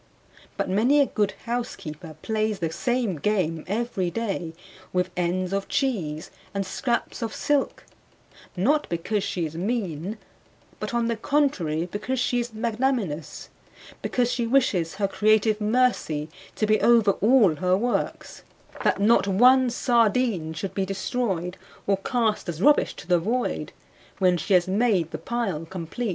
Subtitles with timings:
[0.57, 4.53] But many a good housekeeper plays the same game every day
[4.91, 7.83] with ends of cheese and scraps of silk,
[8.57, 10.17] not because she is mean,
[10.79, 13.49] but on the contrary, because she is magnanimous;
[14.01, 18.41] because she wishes her creative mercy to be over all her works,
[18.83, 23.71] that not one sardine should be destroyed, or cast as rubbish to the void,
[24.17, 26.09] when she has made the pile complete.